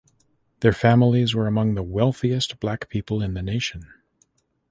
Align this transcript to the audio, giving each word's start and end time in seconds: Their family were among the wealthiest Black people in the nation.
Their 0.61 0.73
family 0.73 1.23
were 1.31 1.45
among 1.45 1.75
the 1.75 1.83
wealthiest 1.83 2.59
Black 2.59 2.89
people 2.89 3.21
in 3.21 3.35
the 3.35 3.43
nation. 3.43 3.93